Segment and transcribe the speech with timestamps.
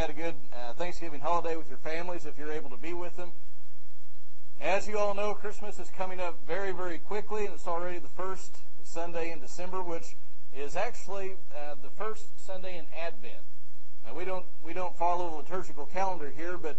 [0.00, 3.18] had a good uh, Thanksgiving holiday with your families if you're able to be with
[3.18, 3.32] them.
[4.58, 8.08] As you all know, Christmas is coming up very, very quickly, and it's already the
[8.08, 10.16] first Sunday in December, which
[10.56, 13.42] is actually uh, the first Sunday in Advent.
[14.06, 16.78] Now, we don't we don't follow the liturgical calendar here, but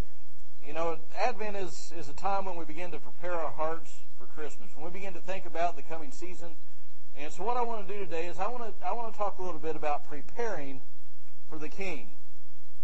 [0.65, 4.25] you know, Advent is is a time when we begin to prepare our hearts for
[4.25, 6.55] Christmas, when we begin to think about the coming season.
[7.15, 9.17] And so, what I want to do today is I want to I want to
[9.19, 10.81] talk a little bit about preparing
[11.47, 12.07] for the King.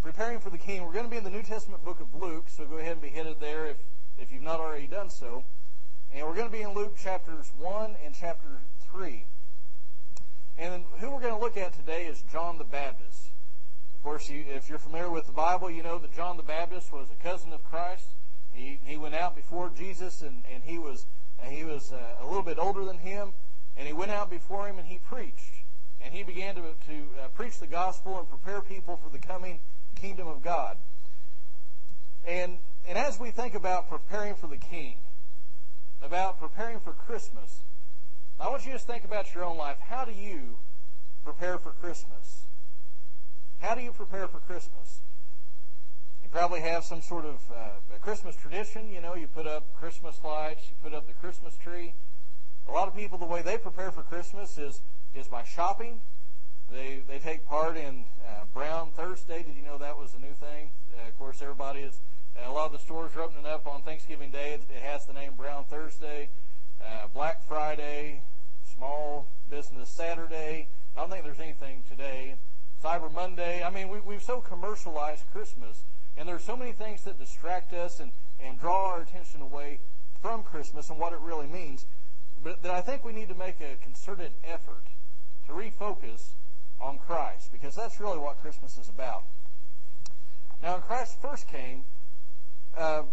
[0.08, 0.86] Preparing for the King.
[0.86, 3.02] We're going to be in the New Testament book of Luke, so go ahead and
[3.02, 3.75] be headed there if
[4.18, 5.43] if you've not already done so.
[6.14, 8.48] And we're going to be in Luke chapters one and chapter
[8.89, 9.25] three.
[10.57, 13.32] And who we're going to look at today is John the Baptist.
[13.96, 16.93] Of course, you, if you're familiar with the Bible, you know that John the Baptist
[16.93, 18.07] was a cousin of Christ.
[18.54, 21.06] He, he went out before Jesus, and, and he was
[21.43, 23.34] and he was uh, a little bit older than him,
[23.76, 25.65] and he went out before him and he preached,
[26.01, 29.60] and he began to to uh, preach the gospel and prepare people for the coming
[30.00, 30.78] kingdom of God.
[32.25, 34.95] And and as we think about preparing for the King,
[36.02, 37.59] about preparing for Christmas,
[38.40, 39.78] I want you to just think about your own life.
[39.80, 40.58] How do you
[41.25, 42.44] prepare for Christmas?
[43.59, 45.00] How do you prepare for Christmas?
[46.23, 48.90] You probably have some sort of uh, Christmas tradition.
[48.90, 51.94] You know, you put up Christmas lights, you put up the Christmas tree.
[52.70, 54.81] A lot of people, the way they prepare for Christmas is
[55.16, 56.00] is by shopping.
[56.72, 59.44] They they take part in uh, Brown Thursday.
[59.44, 60.70] Did you know that was a new thing?
[60.98, 62.00] Uh, of course, everybody is.
[62.38, 64.54] Uh, a lot of the stores are opening up on Thanksgiving Day.
[64.54, 66.30] It, it has the name Brown Thursday
[66.82, 68.22] uh, Black Friday,
[68.76, 70.68] Small Business Saturday.
[70.96, 72.36] I don't think there's anything today.
[72.84, 73.64] Cyber Monday.
[73.64, 75.84] I mean, we, we've so commercialized Christmas,
[76.16, 79.80] and there's so many things that distract us and, and draw our attention away
[80.22, 81.86] from Christmas and what it really means.
[82.44, 84.84] But that I think we need to make a concerted effort
[85.48, 86.34] to refocus
[86.81, 89.23] on Christ, because that's really what Christmas is about.
[90.61, 91.84] Now, when Christ first came,
[92.75, 93.03] uh,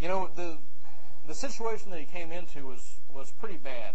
[0.00, 0.58] you know, the
[1.26, 3.94] the situation that he came into was was pretty bad.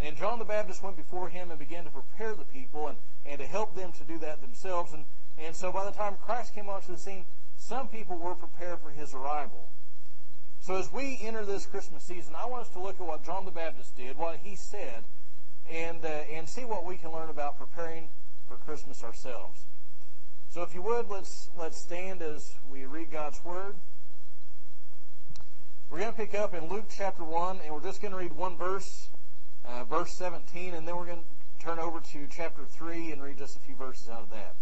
[0.00, 3.38] And John the Baptist went before him and began to prepare the people and, and
[3.38, 4.92] to help them to do that themselves.
[4.92, 5.04] And,
[5.38, 7.24] and so by the time Christ came onto the scene,
[7.56, 9.68] some people were prepared for his arrival.
[10.60, 13.44] So as we enter this Christmas season, I want us to look at what John
[13.44, 15.04] the Baptist did, what he said,
[15.70, 18.08] and, uh, and see what we can learn about preparing
[18.48, 19.66] for Christmas ourselves.
[20.48, 23.74] So if you would, let's, let's stand as we read God's Word.
[25.90, 28.32] We're going to pick up in Luke chapter 1, and we're just going to read
[28.32, 29.08] one verse,
[29.64, 33.38] uh, verse 17, and then we're going to turn over to chapter 3 and read
[33.38, 34.54] just a few verses out of that.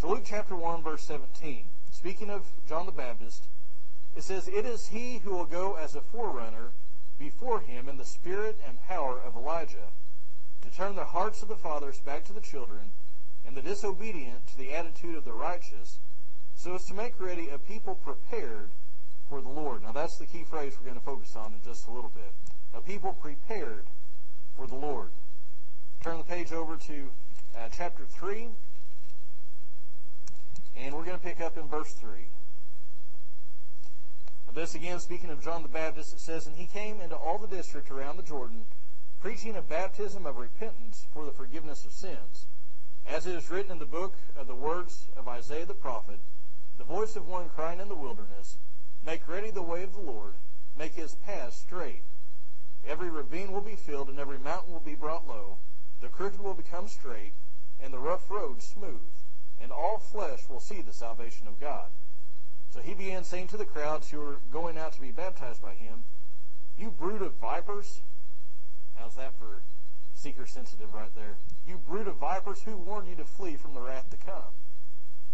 [0.00, 1.64] So Luke chapter 1, verse 17.
[1.90, 3.44] Speaking of John the Baptist,
[4.14, 6.70] it says, It is he who will go as a forerunner
[7.18, 9.90] before him in the spirit and power of Elijah,
[10.62, 12.90] to turn the hearts of the fathers back to the children,
[13.46, 15.98] and the disobedient to the attitude of the righteous,
[16.54, 18.70] so as to make ready a people prepared
[19.28, 19.82] for the Lord.
[19.82, 22.32] Now that's the key phrase we're going to focus on in just a little bit.
[22.74, 23.84] A people prepared
[24.56, 25.10] for the Lord.
[26.02, 27.10] Turn the page over to
[27.56, 28.48] uh, chapter 3,
[30.76, 32.10] and we're going to pick up in verse 3.
[34.46, 37.38] Now this again, speaking of John the Baptist, it says, And he came into all
[37.38, 38.64] the district around the Jordan,
[39.20, 42.46] preaching a baptism of repentance for the forgiveness of sins.
[43.06, 46.20] As it is written in the book of the words of Isaiah the prophet,
[46.76, 48.58] the voice of one crying in the wilderness,
[49.04, 50.34] Make ready the way of the Lord.
[50.76, 52.02] Make his path straight.
[52.86, 55.56] Every ravine will be filled, and every mountain will be brought low.
[56.00, 57.32] The crooked will become straight,
[57.80, 59.10] and the rough road smooth.
[59.60, 61.88] And all flesh will see the salvation of God.
[62.70, 65.74] So he began saying to the crowds who were going out to be baptized by
[65.74, 66.04] him,
[66.76, 68.00] You brood of vipers.
[68.98, 69.62] How's that for
[70.14, 71.36] seeker sensitive right there?
[71.66, 74.52] You brood of vipers, who warned you to flee from the wrath to come?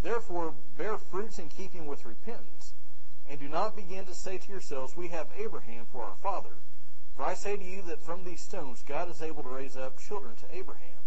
[0.02, 2.74] Therefore, bear fruits in keeping with repentance
[3.28, 6.56] and do not begin to say to yourselves, We have Abraham for our father.
[7.16, 9.98] For I say to you that from these stones God is able to raise up
[9.98, 10.98] children to Abraham.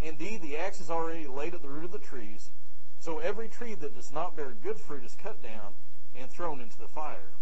[0.00, 2.50] Indeed, the axe is already laid at the root of the trees,
[2.98, 5.74] so every tree that does not bear good fruit is cut down
[6.14, 7.32] and thrown into the fire.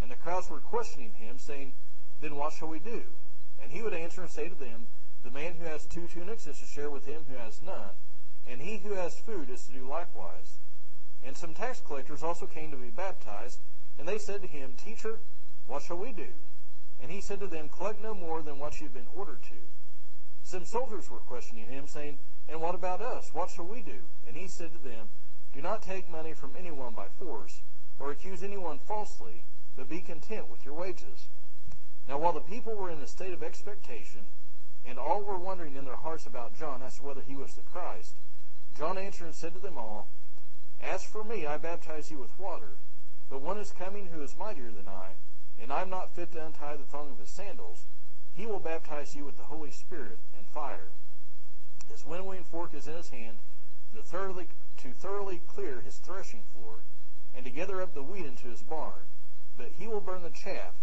[0.00, 1.72] And the crowds were questioning him, saying,
[2.20, 3.02] Then what shall we do?
[3.62, 4.86] And he would answer and say to them,
[5.24, 7.94] The man who has two tunics is to share with him who has none,
[8.48, 10.58] and he who has food is to do likewise.
[11.24, 13.60] And some tax collectors also came to be baptized,
[13.98, 15.20] and they said to him, Teacher,
[15.66, 16.28] what shall we do?
[17.00, 19.56] And he said to them, Collect no more than what you have been ordered to.
[20.42, 22.18] Some soldiers were questioning him, saying,
[22.48, 23.32] And what about us?
[23.32, 24.00] What shall we do?
[24.26, 25.08] And he said to them,
[25.54, 27.60] Do not take money from anyone by force,
[27.98, 29.44] or accuse anyone falsely,
[29.76, 31.28] but be content with your wages.
[32.08, 34.26] Now while the people were in a state of expectation,
[34.84, 37.62] and all were wondering in their hearts about John as to whether he was the
[37.62, 38.14] Christ,
[38.76, 40.08] John answered and said to them all,
[40.82, 42.76] As for me, I baptize you with water,
[43.30, 45.10] but one is coming who is mightier than I,
[45.60, 47.84] and I am not fit to untie the thong of his sandals.
[48.34, 50.88] He will baptize you with the Holy Spirit and fire.
[51.88, 53.38] His winnowing fork is in his hand,
[53.94, 54.48] to thoroughly,
[54.78, 56.78] to thoroughly clear his threshing floor,
[57.34, 59.06] and to gather up the wheat into his barn.
[59.56, 60.74] But he will burn the chaff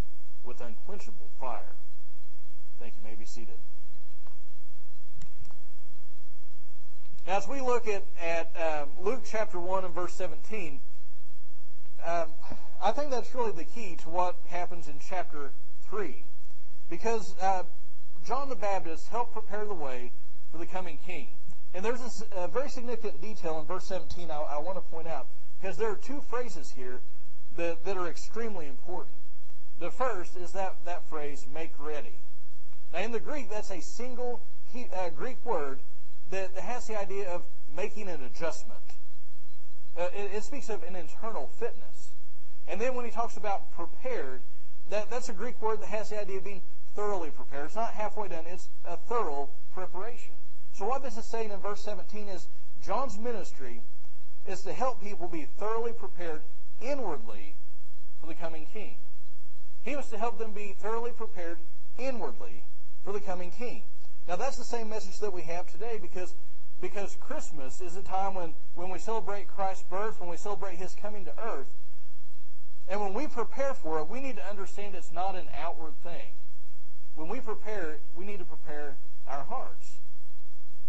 [0.45, 1.75] with unquenchable fire.
[2.80, 3.03] Thank you.
[3.03, 3.57] you may be seated.
[7.27, 10.80] Now, as we look at, at um, Luke chapter 1 and verse 17,
[12.06, 12.27] um,
[12.81, 15.51] I think that's really the key to what happens in chapter
[15.89, 16.24] 3.
[16.89, 17.63] Because uh,
[18.25, 20.12] John the Baptist helped prepare the way
[20.51, 21.27] for the coming king.
[21.74, 25.27] And there's uh, very significant detail in verse 17 I, I want to point out,
[25.62, 27.01] because there are two phrases here
[27.57, 29.15] that, that are extremely important.
[29.79, 32.15] The first is that, that phrase, make ready.
[32.93, 34.41] Now, in the Greek, that's a single
[34.73, 35.79] he, uh, Greek word
[36.31, 37.43] that, has the idea of
[37.75, 38.79] making an adjustment.
[39.97, 42.11] Uh, it, it, speaks of an internal fitness.
[42.67, 44.41] And then when he talks about prepared,
[44.89, 46.61] that, that's a Greek word that has the idea of being
[46.95, 47.65] thoroughly prepared.
[47.65, 50.33] It's not halfway done, it's a thorough preparation.
[50.73, 52.47] So what this is saying in verse 17 is
[52.85, 53.81] John's ministry
[54.47, 56.41] is to help people be thoroughly prepared
[56.81, 57.55] inwardly
[58.21, 58.95] for the coming king.
[59.83, 61.57] He was to help them be thoroughly prepared
[61.97, 62.63] inwardly
[63.03, 63.83] for the coming king.
[64.27, 66.33] Now that's the same message that we have today because
[66.81, 70.95] because Christmas is a time when, when we celebrate Christ's birth, when we celebrate his
[70.95, 71.71] coming to earth.
[72.87, 76.31] And when we prepare for it, we need to understand it's not an outward thing.
[77.15, 78.95] When we prepare, we need to prepare
[79.27, 79.97] our hearts.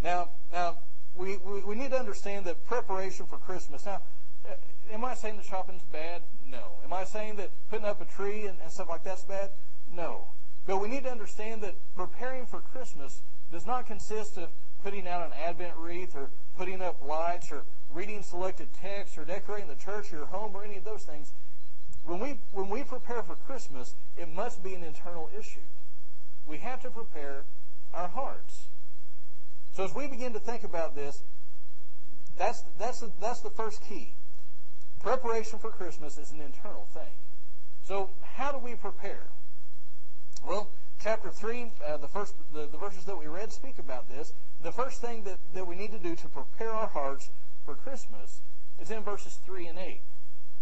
[0.03, 0.79] Now, now
[1.15, 3.85] we, we, we need to understand that preparation for Christmas.
[3.85, 4.01] Now,
[4.49, 4.55] Uh,
[4.93, 6.23] am I saying that shopping's bad?
[6.47, 6.79] No.
[6.85, 9.51] Am I saying that putting up a tree and, and stuff like that's bad?
[9.93, 10.29] No.
[10.67, 13.23] But we need to understand that preparing for Christmas
[13.53, 14.51] does not consist of
[14.83, 19.69] putting out an Advent wreath or putting up lights or reading selected texts or decorating
[19.69, 21.33] the church or your home or any of those things.
[22.05, 25.61] When we, when we prepare for Christmas, it must be an internal issue.
[26.47, 27.45] We have to prepare
[27.93, 28.69] our hearts.
[29.73, 31.23] So as we begin to think about this,
[32.37, 34.15] that's, that's, that's the first key.
[35.01, 37.13] Preparation for Christmas is an internal thing.
[37.83, 39.29] So how do we prepare?
[40.47, 40.69] Well,
[41.03, 44.33] chapter 3, uh, the first the, the verses that we read speak about this.
[44.63, 47.31] The first thing that, that we need to do to prepare our hearts
[47.65, 48.43] for Christmas
[48.79, 50.01] is in verses 3 and 8.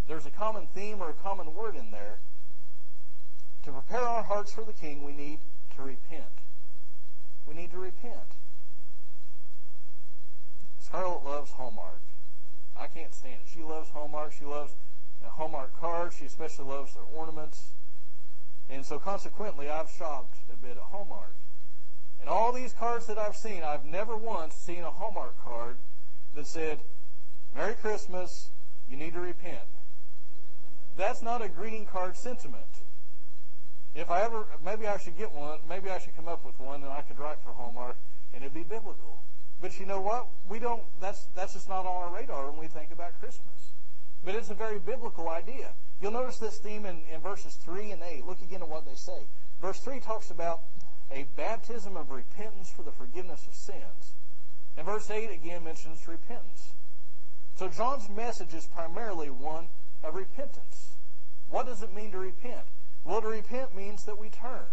[0.06, 2.18] There's a common theme or a common word in there.
[3.64, 5.40] To prepare our hearts for the King, we need
[5.76, 6.24] to repent.
[7.46, 8.36] We need to repent.
[10.80, 12.00] Scarlett loves Hallmark.
[12.78, 13.48] I can't stand it.
[13.52, 14.32] She loves Hallmark.
[14.38, 14.72] She loves
[15.22, 16.16] Hallmark cards.
[16.16, 17.72] She especially loves their ornaments.
[18.70, 21.34] And so consequently, I've shopped a bit at Hallmark.
[22.20, 25.76] And all these cards that I've seen, I've never once seen a Hallmark card
[26.34, 26.80] that said,
[27.54, 28.50] Merry Christmas,
[28.90, 29.68] you need to repent.
[30.96, 32.64] That's not a greeting card sentiment.
[33.94, 36.82] If I ever, maybe I should get one, maybe I should come up with one
[36.82, 37.96] and I could write for Hallmark
[38.34, 39.20] and it'd be biblical.
[39.60, 40.28] But you know what?
[40.48, 43.72] We don't, that's, that's just not on our radar when we think about Christmas.
[44.24, 45.70] But it's a very biblical idea.
[46.00, 48.26] You'll notice this theme in, in verses 3 and 8.
[48.26, 49.26] Look again at what they say.
[49.60, 50.60] Verse 3 talks about
[51.10, 54.14] a baptism of repentance for the forgiveness of sins.
[54.76, 56.72] And verse 8 again mentions repentance.
[57.56, 59.66] So John's message is primarily one
[60.04, 60.92] of repentance.
[61.50, 62.62] What does it mean to repent?
[63.04, 64.66] Well, to repent means that we turn.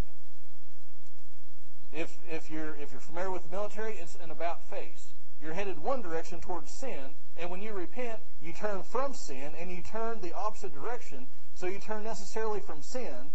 [1.96, 5.14] If, if, you're, if you're familiar with the military, it's an about face.
[5.42, 9.72] You're headed one direction towards sin, and when you repent, you turn from sin and
[9.72, 11.28] you turn the opposite direction.
[11.54, 13.32] So you turn necessarily from sin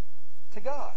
[0.52, 0.96] to God.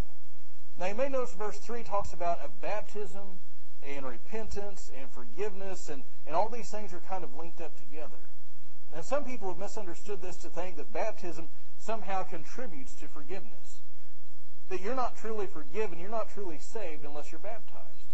[0.77, 3.39] Now you may notice verse 3 talks about a baptism
[3.81, 8.19] and repentance and forgiveness, and, and all these things are kind of linked up together.
[8.93, 13.79] And some people have misunderstood this to think that baptism somehow contributes to forgiveness.
[14.69, 18.07] That you're not truly forgiven, you're not truly saved unless you're baptized.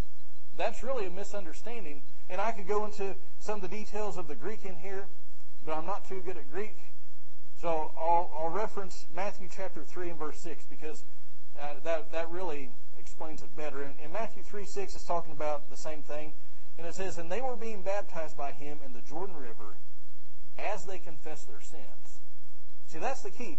[0.56, 4.36] That's really a misunderstanding and I could go into some of the details of the
[4.36, 5.06] Greek in here,
[5.66, 6.76] but I'm not too good at Greek.
[7.60, 11.02] So I'll, I'll reference Matthew chapter 3 and verse 6 because
[11.60, 13.82] uh, that, that really explains it better.
[13.82, 16.32] In, in Matthew 3 6, it's talking about the same thing.
[16.78, 19.74] And it says, And they were being baptized by him in the Jordan River
[20.56, 22.20] as they confessed their sins.
[22.86, 23.58] See, that's the key.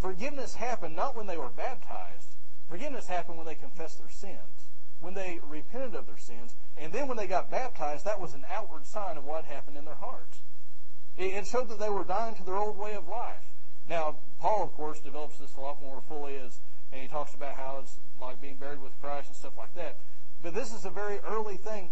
[0.00, 2.34] Forgiveness happened not when they were baptized.
[2.68, 4.60] Forgiveness happened when they confessed their sins
[5.00, 8.44] when they repented of their sins, and then when they got baptized, that was an
[8.50, 10.40] outward sign of what happened in their hearts.
[11.16, 13.44] It showed that they were dying to their old way of life.
[13.88, 16.60] Now, Paul, of course, develops this a lot more fully as,
[16.92, 19.96] and he talks about how it's like being buried with Christ and stuff like that.
[20.42, 21.90] But this is a very early thing.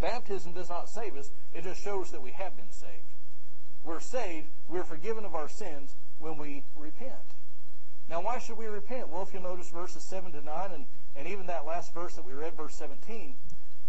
[0.00, 1.30] Baptism does not save us.
[1.52, 2.92] It just shows that we have been saved.
[3.84, 7.14] we're saved, we're forgiven of our sins when we repent.
[8.08, 9.08] Now, why should we repent?
[9.08, 10.84] Well, if you'll notice verses 7 to 9, and,
[11.16, 13.34] and even that last verse that we read, verse 17,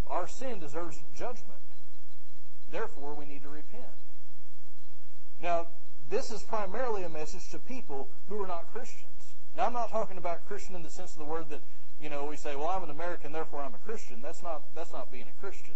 [0.08, 1.60] our sin deserves judgment.
[2.72, 3.84] Therefore, we need to repent.
[5.42, 5.68] Now,
[6.10, 9.08] this is primarily a message to people who are not Christians.
[9.58, 11.62] Now, I'm not talking about Christian in the sense of the word that,
[12.02, 14.22] you know, we say, well, I'm an American, therefore I'm a Christian.
[14.22, 15.74] That's not, that's not being a Christian.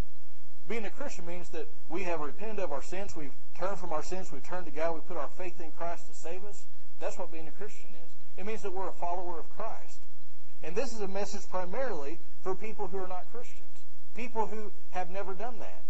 [0.68, 4.02] Being a Christian means that we have repented of our sins, we've turned from our
[4.02, 6.66] sins, we've turned to God, we put our faith in Christ to save us.
[7.00, 8.12] That's what being a Christian is.
[8.38, 10.00] It means that we're a follower of Christ.
[10.64, 15.10] And this is a message primarily for people who are not Christians, people who have
[15.12, 15.84] never done that.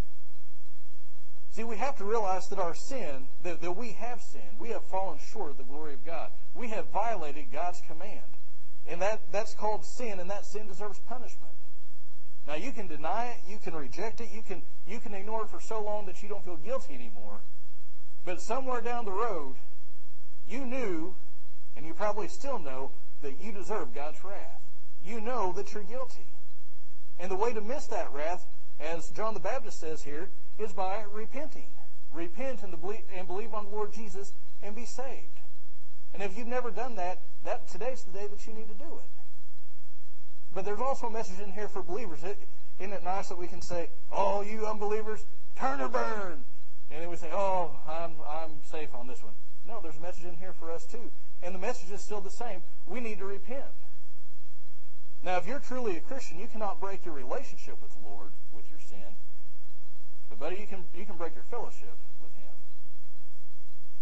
[1.51, 4.59] See, we have to realize that our sin, that, that we have sinned.
[4.59, 6.31] We have fallen short of the glory of God.
[6.53, 8.19] We have violated God's command.
[8.85, 11.54] And that, that's called sin, and that sin deserves punishment.
[12.47, 15.49] Now you can deny it, you can reject it, you can you can ignore it
[15.49, 17.39] for so long that you don't feel guilty anymore.
[18.23, 19.55] But somewhere down the road,
[20.47, 21.15] you knew,
[21.75, 24.61] and you probably still know, that you deserve God's wrath.
[25.03, 26.25] You know that you're guilty.
[27.19, 28.45] And the way to miss that wrath,
[28.79, 31.67] as John the Baptist says here, is by repenting.
[32.13, 35.39] Repent and, believe, and believe on the Lord Jesus and be saved.
[36.13, 38.99] And if you've never done that, that today's the day that you need to do
[38.99, 39.24] it.
[40.55, 42.19] But there's also a message in here for believers.
[42.23, 45.25] Isn't it nice that we can say, "Oh, you unbelievers,
[45.57, 46.45] turn or burn,"
[46.89, 49.33] and then we say, "Oh, I'm I'm safe on this one."
[49.67, 51.11] No, there's a message in here for us too,
[51.43, 52.63] and the message is still the same.
[52.87, 53.75] We need to repent.
[55.23, 58.69] Now, if you're truly a Christian, you cannot break your relationship with the Lord with
[58.69, 59.17] your sin.
[60.29, 62.55] But buddy, you can you can break your fellowship with Him.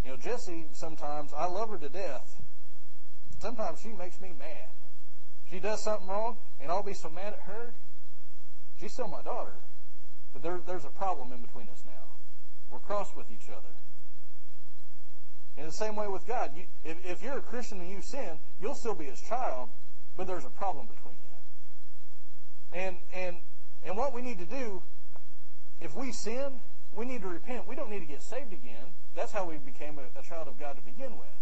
[0.05, 0.65] You know, Jesse.
[0.71, 2.39] Sometimes I love her to death.
[3.39, 4.69] Sometimes she makes me mad.
[5.53, 7.73] She does something wrong, and I'll be so mad at her.
[8.79, 9.53] She's still my daughter,
[10.33, 12.09] but there, there's a problem in between us now.
[12.71, 13.69] We're cross with each other.
[15.55, 18.39] In the same way with God, you, if, if you're a Christian and you sin,
[18.59, 19.69] you'll still be His child,
[20.17, 22.79] but there's a problem between you.
[22.79, 23.37] And and
[23.85, 24.81] and what we need to do,
[25.79, 26.61] if we sin,
[26.95, 27.67] we need to repent.
[27.67, 28.87] We don't need to get saved again.
[29.15, 31.37] That's how we became a, a child of God to begin with.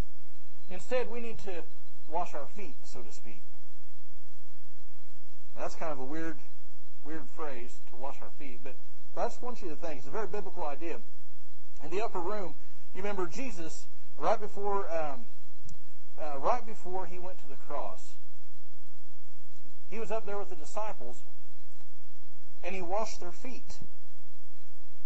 [0.70, 1.64] Instead, we need to
[2.10, 3.42] wash our feet, so to speak.
[5.58, 6.38] That's kind of a weird,
[7.06, 8.76] weird phrase to wash our feet, but
[9.18, 11.00] I just want you to think it's a very biblical idea.
[11.84, 12.56] In the upper room,
[12.96, 13.86] you remember Jesus
[14.18, 15.26] right before, um,
[16.20, 18.14] uh, right before he went to the cross.
[19.90, 21.20] He was up there with the disciples,
[22.64, 23.80] and he washed their feet.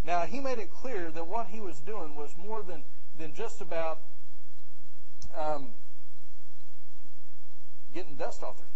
[0.04, 2.82] Now he made it clear that what he was doing was more than
[3.18, 3.98] than just about
[5.36, 5.68] um,
[7.94, 8.66] getting dust off their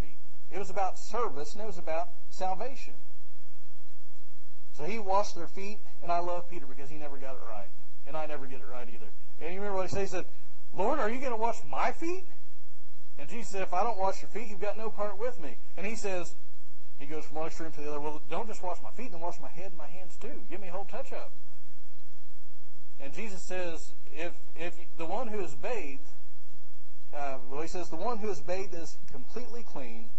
[0.51, 2.93] It was about service and it was about salvation.
[4.77, 7.67] So he washed their feet, and I love Peter because he never got it right.
[8.07, 9.05] And I never get it right either.
[9.39, 10.01] And you remember what he said?
[10.01, 10.25] He said,
[10.75, 12.25] Lord, are you going to wash my feet?
[13.19, 15.57] And Jesus said, if I don't wash your feet, you've got no part with me.
[15.77, 16.33] And he says,
[16.97, 19.21] he goes from one extreme to the other, well, don't just wash my feet, then
[19.21, 20.41] wash my head and my hands too.
[20.49, 21.31] Give me a whole touch up.
[22.99, 26.07] And Jesus says, if, if the one who is bathed,
[27.15, 30.09] uh, well, he says, the one who is bathed is completely clean,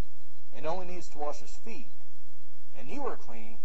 [0.56, 1.88] and only needs to wash his feet.
[2.78, 3.56] And you are clean,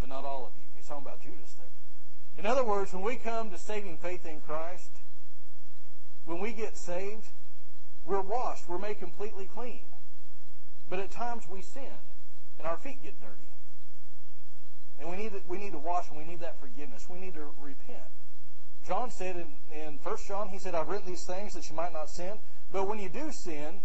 [0.00, 0.66] but not all of you.
[0.76, 1.66] He's talking about Judas there.
[2.38, 4.90] In other words, when we come to saving faith in Christ,
[6.26, 7.26] when we get saved,
[8.04, 8.68] we're washed.
[8.68, 9.80] We're made completely clean.
[10.88, 11.98] But at times we sin,
[12.58, 13.32] and our feet get dirty.
[15.00, 17.06] And we need to, we need to wash, and we need that forgiveness.
[17.10, 18.10] We need to repent.
[18.86, 21.92] John said in, in 1 John, he said, I've written these things that you might
[21.92, 22.38] not sin.
[22.72, 23.80] But when you do sin,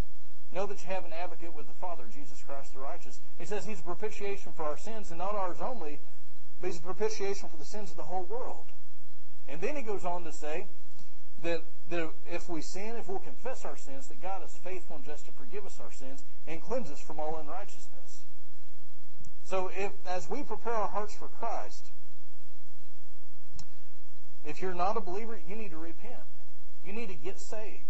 [0.53, 3.19] Know that you have an advocate with the Father, Jesus Christ the righteous.
[3.39, 5.99] He says he's a propitiation for our sins, and not ours only,
[6.59, 8.65] but he's a propitiation for the sins of the whole world.
[9.47, 10.67] And then he goes on to say
[11.43, 15.05] that, that if we sin, if we'll confess our sins, that God is faithful and
[15.05, 18.21] just to forgive us our sins and cleanse us from all unrighteousness.
[19.43, 21.87] So if as we prepare our hearts for Christ,
[24.45, 26.23] if you're not a believer, you need to repent.
[26.85, 27.83] You need to get saved.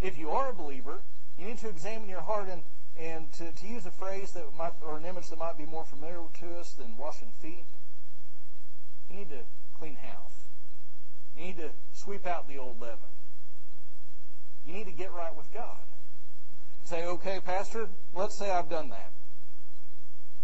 [0.00, 1.00] If you are a believer,
[1.38, 2.62] you need to examine your heart and,
[2.98, 5.84] and to, to use a phrase that might, or an image that might be more
[5.84, 7.64] familiar to us than washing feet.
[9.10, 9.40] You need to
[9.78, 10.48] clean house.
[11.36, 12.98] You need to sweep out the old leaven.
[14.66, 15.76] You need to get right with God.
[16.84, 19.10] Say, okay, Pastor, let's say I've done that.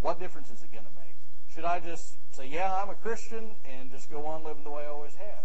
[0.01, 1.15] What difference is it going to make?
[1.55, 4.85] Should I just say, yeah, I'm a Christian and just go on living the way
[4.85, 5.45] I always have?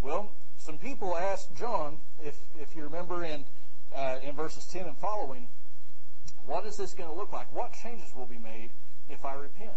[0.00, 3.44] Well, some people asked John, if, if you remember in
[3.94, 5.48] uh, in verses 10 and following,
[6.46, 7.52] what is this going to look like?
[7.54, 8.70] What changes will be made
[9.08, 9.70] if I repent?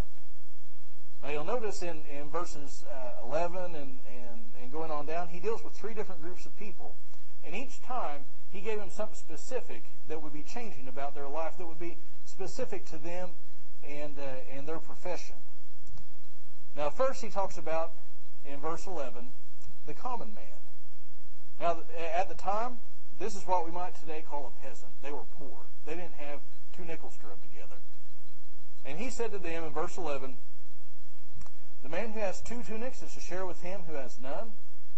[1.24, 5.40] Now you'll notice in, in verses uh, 11 and, and, and going on down, he
[5.40, 6.96] deals with three different groups of people.
[7.44, 11.58] And each time, he gave them something specific that would be changing about their life,
[11.58, 13.30] that would be specific to them
[13.84, 15.36] and, uh, and their profession.
[16.76, 17.92] Now, first he talks about,
[18.46, 19.30] in verse 11,
[19.86, 20.46] the common man.
[21.60, 22.80] Now, at the time,
[23.20, 24.92] this is what we might today call a peasant.
[25.02, 25.68] They were poor.
[25.86, 26.40] They didn't have
[26.76, 27.80] two nickels to rub together.
[28.86, 30.36] And he said to them in verse 11,
[31.84, 34.52] The man who has two tunics is to share with him who has none,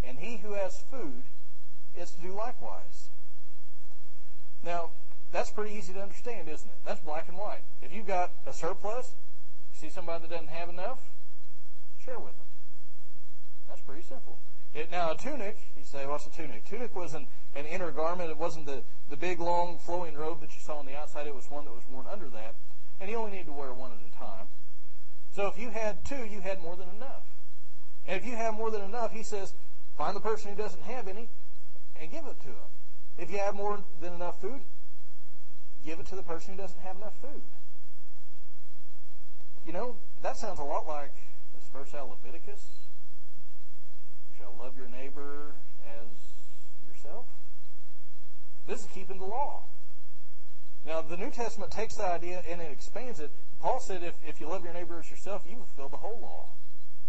[0.03, 1.23] and he who has food
[1.95, 3.09] is to do likewise.
[4.63, 4.89] Now,
[5.31, 6.77] that's pretty easy to understand, isn't it?
[6.85, 7.63] That's black and white.
[7.81, 9.13] If you've got a surplus,
[9.73, 10.99] see somebody that doesn't have enough,
[12.03, 12.47] share with them.
[13.67, 14.37] That's pretty simple.
[14.77, 16.63] It, now, a tunic, you say, what's a tunic?
[16.65, 18.29] Tunic was an, an inner garment.
[18.29, 21.25] It wasn't the, the big, long, flowing robe that you saw on the outside.
[21.25, 22.53] It was one that was worn under that.
[23.01, 24.45] And you only need to wear one at a time.
[25.33, 27.23] So if you had two, you had more than enough.
[28.05, 29.53] And if you have more than enough, he says,
[29.97, 31.27] find the person who doesn't have any
[31.99, 32.69] and give it to them.
[33.17, 34.61] If you have more than enough food,
[35.83, 37.41] give it to the person who doesn't have enough food.
[39.65, 41.15] You know, that sounds a lot like
[41.55, 42.86] this verse out of Leviticus.
[44.59, 45.53] Love your neighbor
[45.85, 46.07] as
[46.87, 47.25] yourself.
[48.67, 49.63] This is keeping the law.
[50.85, 53.31] Now, the New Testament takes the idea and it expands it.
[53.61, 56.45] Paul said, if, if you love your neighbor as yourself, you fulfill the whole law.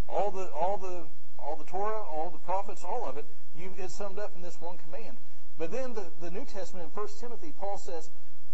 [0.08, 1.04] All the, all the,
[1.38, 3.24] all the Torah, all the prophets, all of it,
[3.56, 5.16] you, it's summed up in this one command.
[5.58, 8.10] But then the, the New Testament in 1 Timothy, Paul says,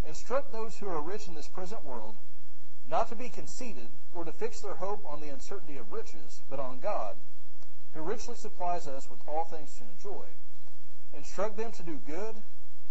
[0.07, 2.15] Instruct those who are rich in this present world
[2.89, 6.59] not to be conceited or to fix their hope on the uncertainty of riches, but
[6.59, 7.15] on God,
[7.95, 10.25] who richly supplies us with all things to enjoy.
[11.15, 12.35] Instruct them to do good,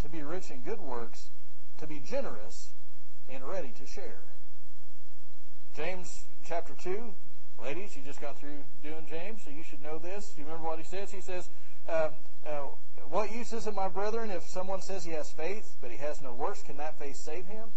[0.02, 1.28] to be rich in good works,
[1.78, 2.70] to be generous,
[3.30, 4.23] and ready to share.
[5.76, 7.12] James chapter 2,
[7.62, 10.34] ladies, you just got through doing James, so you should know this.
[10.38, 11.11] You remember what he says?
[11.12, 11.49] He says,
[11.87, 12.08] uh,
[12.46, 12.68] uh,
[13.11, 16.22] what use is it, my brethren, if someone says he has faith, but he has
[16.22, 16.62] no works?
[16.62, 17.68] Can that faith save him?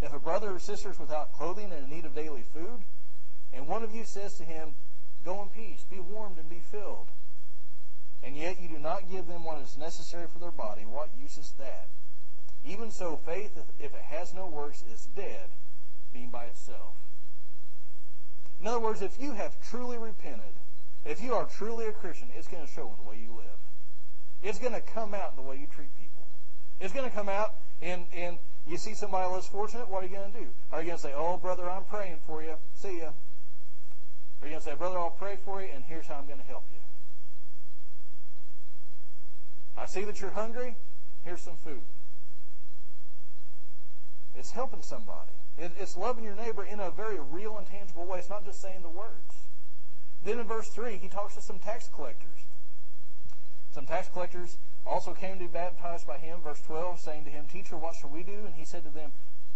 [0.00, 2.82] If a brother or sister is without clothing and in need of daily food,
[3.52, 4.74] and one of you says to him,
[5.28, 7.08] Go in peace, be warmed and be filled,
[8.22, 11.36] and yet you do not give them what is necessary for their body, what use
[11.36, 11.86] is that?
[12.64, 15.50] Even so, faith, if it has no works, is dead,
[16.14, 16.94] being by itself.
[18.58, 20.56] In other words, if you have truly repented,
[21.04, 23.60] if you are truly a Christian, it's going to show in the way you live.
[24.42, 26.24] It's going to come out in the way you treat people.
[26.80, 30.16] It's going to come out and, and you see somebody less fortunate, what are you
[30.16, 30.46] going to do?
[30.72, 32.54] Are you going to say, oh, brother, I'm praying for you.
[32.72, 33.10] See ya.
[34.40, 36.26] Or are you going to say, brother, I'll pray for you, and here's how I'm
[36.26, 36.78] going to help you.
[39.76, 40.76] I see that you're hungry.
[41.24, 41.82] Here's some food.
[44.36, 45.32] It's helping somebody.
[45.58, 48.18] It's loving your neighbor in a very real and tangible way.
[48.18, 49.48] It's not just saying the words.
[50.24, 52.44] Then in verse 3, he talks to some tax collectors.
[53.72, 57.46] Some tax collectors also came to be baptized by him, verse 12, saying to him,
[57.46, 58.46] Teacher, what shall we do?
[58.46, 59.12] And he said to them,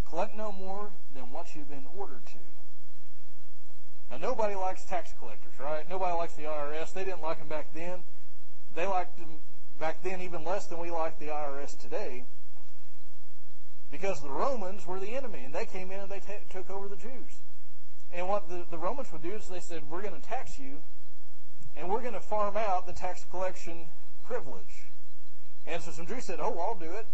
[0.08, 2.38] Collect no more than what you've been ordered to.
[4.12, 5.88] Now, nobody likes tax collectors, right?
[5.88, 6.92] Nobody likes the IRS.
[6.92, 8.04] They didn't like them back then.
[8.74, 9.38] They liked them
[9.80, 12.24] back then even less than we like the IRS today
[13.90, 16.88] because the Romans were the enemy, and they came in and they t- took over
[16.88, 17.40] the Jews.
[18.12, 20.82] And what the, the Romans would do is they said, We're going to tax you,
[21.74, 23.86] and we're going to farm out the tax collection
[24.26, 24.88] privilege.
[25.66, 27.06] And so some Jews said, oh, I'll do it.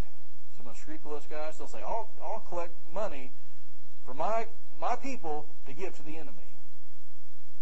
[0.56, 3.30] Some unscrupulous guys, they'll say, I'll, I'll collect money
[4.04, 4.46] for my,
[4.80, 6.47] my people to give to the enemy.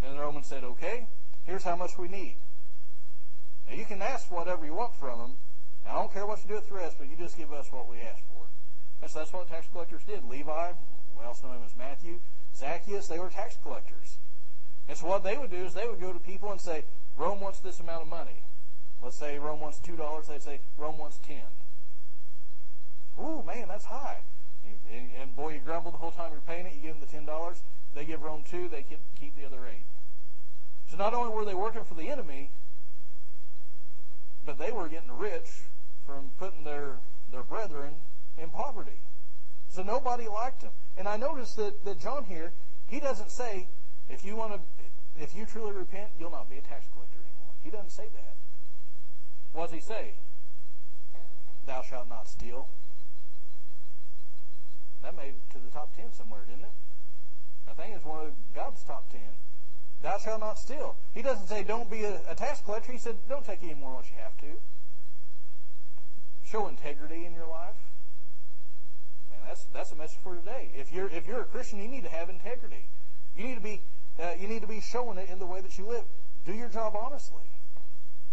[0.03, 1.09] And the Romans said, okay,
[1.45, 2.37] here's how much we need.
[3.69, 5.33] Now you can ask whatever you want from them.
[5.89, 7.89] I don't care what you do with the rest, but you just give us what
[7.89, 8.47] we ask for.
[9.03, 10.25] And so that's what tax collectors did.
[10.29, 10.73] Levi,
[11.19, 12.19] we also know him as Matthew,
[12.55, 14.17] Zacchaeus, they were tax collectors.
[14.89, 16.85] And so what they would do is they would go to people and say,
[17.17, 18.43] Rome wants this amount of money.
[19.03, 20.27] Let's say Rome wants two dollars.
[20.27, 21.43] They'd say Rome wants ten.
[23.21, 24.19] Ooh, man, that's high.
[24.93, 26.75] And, and, boy, you grumble the whole time you're paying it.
[26.75, 27.61] You give them the ten dollars.
[27.97, 28.69] They give Rome two.
[28.69, 29.87] They keep, keep the other eight.
[30.91, 32.51] So not only were they working for the enemy,
[34.45, 35.49] but they were getting rich
[36.07, 36.99] from putting their
[37.33, 37.95] their brethren
[38.41, 39.01] in poverty.
[39.71, 40.73] So nobody liked them.
[40.97, 42.53] And I noticed that, that John here,
[42.87, 43.67] he doesn't say,
[44.09, 44.61] if you want to,
[45.21, 47.55] if you truly repent, you'll not be a tax collector anymore.
[47.65, 48.35] He doesn't say that.
[49.53, 50.13] What does he say?
[51.67, 52.69] Thou shalt not steal.
[55.03, 56.71] That made to the top ten somewhere, didn't it?
[57.69, 59.21] I think it's one of God's top ten.
[60.03, 60.97] Thou shalt not steal.
[61.15, 62.93] He doesn't say don't be a, a tax collector.
[62.93, 64.61] He said don't take any more than you have to.
[66.51, 67.77] Show integrity in your life.
[69.31, 70.71] Man, that's that's a message for today.
[70.75, 72.85] If you're if you're a Christian, you need to have integrity.
[73.37, 73.81] You need to be
[74.21, 76.05] uh, you need to be showing it in the way that you live.
[76.45, 77.43] Do your job honestly.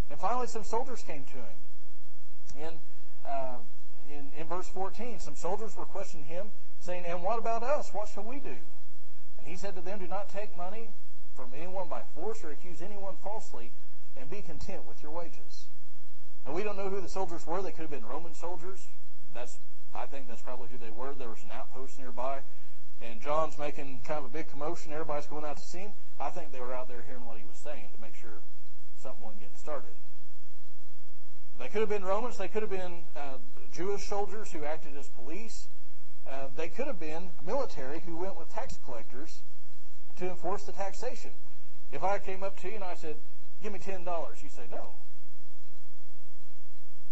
[0.10, 2.68] And finally, some soldiers came to him.
[2.68, 2.80] And
[3.26, 3.56] uh,
[4.10, 6.48] in, in verse 14, some soldiers were questioning him,
[6.80, 7.90] saying, And what about us?
[7.94, 8.56] What shall we do?
[9.44, 10.88] And he said to them, Do not take money
[11.36, 13.72] from anyone by force or accuse anyone falsely,
[14.16, 15.66] and be content with your wages.
[16.46, 17.62] And we don't know who the soldiers were.
[17.62, 18.88] They could have been Roman soldiers.
[19.34, 19.58] That's,
[19.94, 21.14] I think that's probably who they were.
[21.14, 22.40] There was an outpost nearby.
[23.02, 24.94] And John's making kind of a big commotion.
[24.94, 25.92] Everybody's going out to see him.
[26.20, 28.40] I think they were out there hearing what he was saying to make sure
[29.02, 29.92] something wasn't getting started.
[31.60, 32.38] They could have been Romans.
[32.38, 33.38] They could have been uh,
[33.74, 35.68] Jewish soldiers who acted as police.
[36.30, 39.42] Uh, they could have been military who went with tax collectors
[40.18, 41.32] to enforce the taxation.
[41.92, 43.16] If I came up to you and I said,
[43.62, 44.94] "Give me ten dollars," you say no.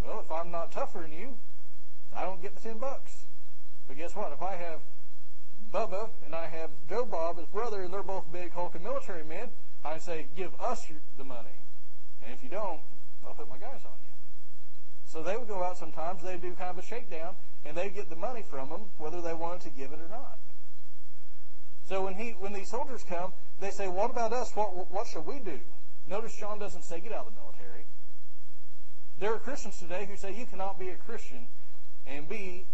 [0.04, 1.38] Well, if I'm not tougher than you,
[2.14, 3.26] I don't get the ten bucks.
[3.86, 4.32] But guess what?
[4.32, 4.80] If I have
[5.72, 9.50] Bubba and I have Joe Bob, his brother, and they're both big hulking military men,
[9.84, 11.56] I say, "Give us the money,"
[12.22, 12.80] and if you don't,
[13.26, 14.12] I'll put my guys on you.
[15.06, 16.22] So they would go out sometimes.
[16.22, 19.34] They'd do kind of a shakedown, and they'd get the money from them, whether they
[19.34, 20.38] wanted to give it or not.
[21.88, 24.54] So when he, when these soldiers come, they say, "What about us?
[24.54, 25.60] What, what shall we do?"
[26.08, 27.84] Notice John doesn't say, "Get out of the military."
[29.18, 31.46] There are Christians today who say you cannot be a Christian
[32.06, 32.66] and be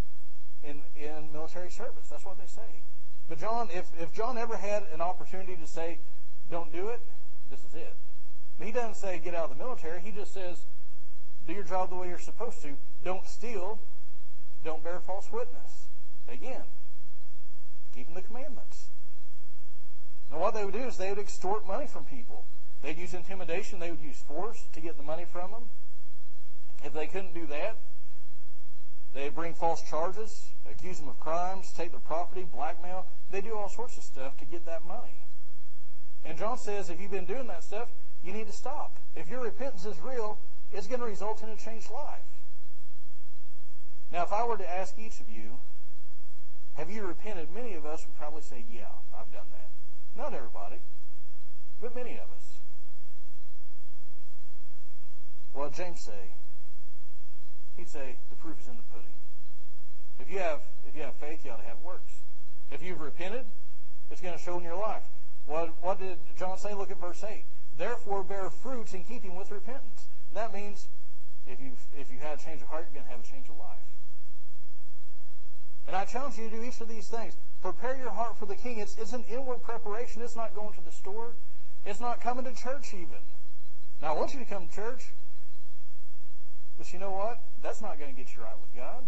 [0.63, 2.09] in in military service.
[2.11, 2.83] That's what they say.
[3.29, 5.99] But John, if if John ever had an opportunity to say,
[6.51, 7.01] "Don't do it,"
[7.51, 7.95] this is it.
[8.63, 10.65] He doesn't say, "Get out of the military." He just says,
[11.47, 12.77] "Do your job the way you're supposed to.
[13.05, 13.79] Don't steal.
[14.65, 15.89] Don't bear false witness."
[16.29, 16.65] Again,
[17.95, 18.89] keeping the commandments.
[20.31, 22.45] Now, what they would do is they would extort money from people.
[22.83, 23.79] They'd use intimidation.
[23.79, 25.69] They would use force to get the money from them.
[26.85, 27.77] If they couldn't do that,
[29.15, 33.07] they'd bring false charges, accuse them of crimes, take their property, blackmail.
[33.31, 35.25] They do all sorts of stuff to get that money.
[36.25, 37.89] And John says if you've been doing that stuff,
[38.23, 38.97] you need to stop.
[39.17, 40.39] If your repentance is real,
[40.73, 42.23] it's going to result in a changed life.
[44.13, 45.59] Now, if I were to ask each of you,
[46.75, 47.49] have you repented?
[47.55, 49.69] Many of us would probably say, yeah, I've done that.
[50.17, 50.79] Not everybody,
[51.81, 52.59] but many of us.
[55.53, 56.33] What James say?
[57.77, 59.09] He'd say, the proof is in the pudding.
[60.21, 62.13] If you have if you have faith, you ought to have works.
[62.73, 63.45] If you've repented,
[64.11, 65.05] it's going to show in your life.
[65.47, 66.75] What, what did John say?
[66.75, 67.45] Look at verse 8.
[67.77, 70.09] Therefore bear fruits in keeping with repentance.
[70.35, 70.89] That means
[71.47, 73.49] if you've, if you had a change of heart, you're going to have a change
[73.49, 73.79] of life.
[75.89, 77.35] And I challenge you to do each of these things.
[77.63, 78.79] Prepare your heart for the king.
[78.79, 80.21] It's, it's an inward preparation.
[80.21, 81.33] It's not going to the store.
[81.87, 83.25] It's not coming to church even.
[84.03, 85.07] Now, I want you to come to church.
[86.77, 87.41] But you know what?
[87.63, 89.03] That's not going to get you right with God.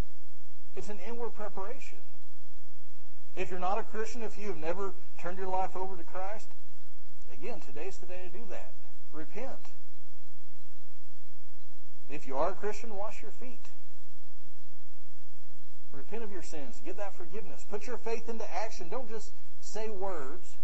[0.75, 1.99] It's an inward preparation.
[3.37, 6.49] If you're not a Christian, if you have never turned your life over to Christ,
[7.33, 8.73] again, today's the day to do that.
[9.13, 9.71] Repent.
[12.09, 13.69] If you are a Christian, wash your feet.
[15.93, 16.81] Repent of your sins.
[16.85, 17.65] Get that forgiveness.
[17.69, 18.89] Put your faith into action.
[18.89, 20.57] Don't just say words.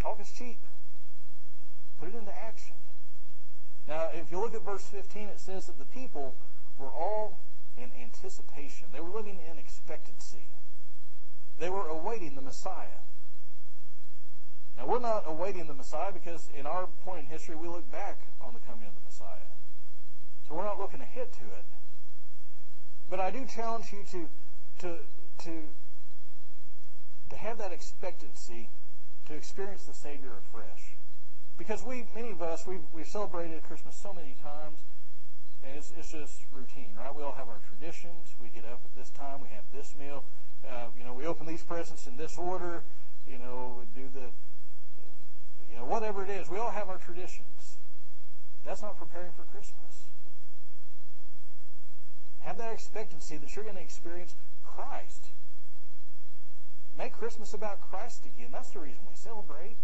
[0.00, 0.58] Talk is cheap.
[2.00, 2.74] Put it into action.
[3.86, 6.34] Now, if you look at verse 15, it says that the people
[6.78, 7.38] were all
[7.76, 8.86] in anticipation.
[8.92, 10.44] They were living in expectancy.
[11.58, 13.02] They were awaiting the Messiah.
[14.76, 18.18] Now, we're not awaiting the Messiah because in our point in history, we look back
[18.40, 19.48] on the coming of the Messiah.
[20.46, 21.64] So we're not looking ahead to it.
[23.10, 24.28] But I do challenge you to,
[24.80, 24.96] to,
[25.44, 25.62] to,
[27.30, 28.68] to have that expectancy
[29.26, 30.94] to experience the Savior afresh.
[31.56, 34.78] Because we, many of us, we've, we've celebrated Christmas so many times,
[35.64, 37.14] and it's, it's just routine, right?
[37.14, 38.34] We all have our traditions.
[38.40, 39.40] We get up at this time.
[39.42, 40.22] We have this meal.
[40.64, 42.82] Uh, you know, we open these presents in this order.
[43.26, 44.28] You know, we do the,
[45.70, 46.48] you know, whatever it is.
[46.48, 47.78] We all have our traditions.
[48.64, 50.07] That's not preparing for Christmas.
[52.40, 55.26] Have that expectancy that you're going to experience Christ.
[56.96, 58.48] Make Christmas about Christ again.
[58.52, 59.76] That's the reason we celebrate.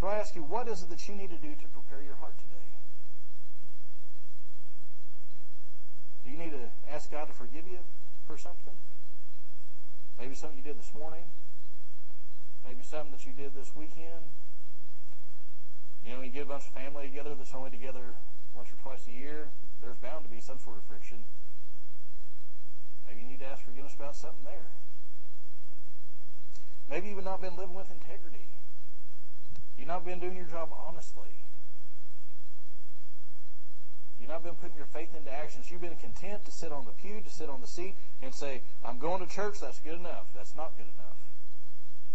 [0.00, 2.14] So I ask you, what is it that you need to do to prepare your
[2.16, 2.68] heart today?
[6.24, 7.78] Do you need to ask God to forgive you
[8.26, 8.74] for something?
[10.20, 11.24] Maybe something you did this morning.
[12.64, 14.24] Maybe something that you did this weekend.
[16.06, 18.14] You know, you get a bunch of family together that's only together
[18.54, 19.48] once or twice a year.
[19.84, 21.18] There's bound to be some sort of friction.
[23.06, 24.72] Maybe you need to ask forgiveness about something there.
[26.88, 28.48] Maybe you've not been living with integrity.
[29.76, 31.28] You've not been doing your job honestly.
[34.18, 35.70] You've not been putting your faith into actions.
[35.70, 38.62] You've been content to sit on the pew, to sit on the seat, and say,
[38.82, 40.32] I'm going to church, that's good enough.
[40.34, 41.20] That's not good enough.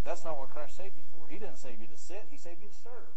[0.03, 1.29] That's not what Christ saved you for.
[1.29, 3.13] He didn't save you to sit, He saved you to serve.